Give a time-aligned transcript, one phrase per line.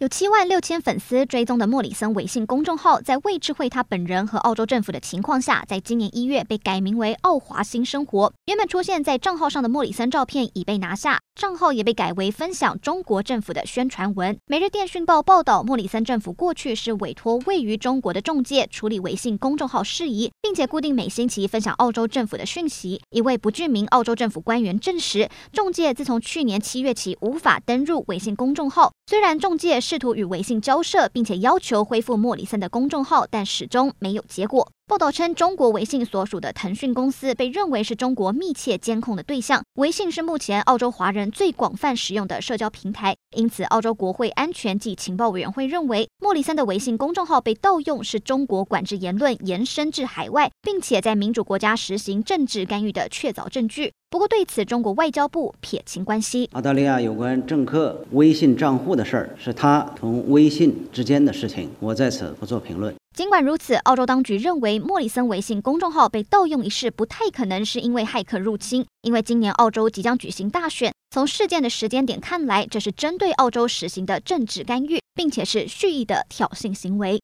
[0.00, 8.32] 有七万六千粉丝追踪的莫里森微信公众号，在未知会他本人和澳洲政府的情况下，在今年一月被改名为“澳华新生活”。
[8.48, 14.34] 原本出现在账号上的莫里森照片已被拿下，账号也被改为分享中国政府的宣传文。
[14.46, 23.02] 每日电讯报报道，莫里森政府过去是委托位于中国的中介处理微信公众号事宜，并且固定每星期分享澳洲政府的讯息。
[23.10, 28.90] 一位不具名澳洲政府官员证实，中介自从去年七月起无法登入微信公众号。
[29.06, 34.70] 虽然中介是试图与微信交涉，并且要求恢复莫里森的公众号，但始终没有结果。
[34.90, 39.62] 报道称，中国微信所属的腾讯公司被认为是中国密切监控的对象。
[39.74, 53.92] 微信是目前澳洲华人最广泛使用的社交平台，因此，澳洲国会安全及情报委员会认为，莫里森的微信公众号被盗用是中国管制言论延伸至海外，并且在民主国家实行政治干预的确凿证据。
[54.10, 56.50] 不过，对此，中国外交部撇清关系。
[56.54, 62.92] 澳大利亚有关政客微信账户的事儿，是他同微信之间的事情，我在此不做评论。
[63.16, 70.92] 尽管如此，澳洲当局认为莫里森微信公众号被盗用一事不太可能是因为骇客入侵，因为今年澳洲即将举行大选。
[71.10, 77.18] 从事件的时间点看来，这是针对澳洲实行的政治干预，并且是蓄意的挑衅行为。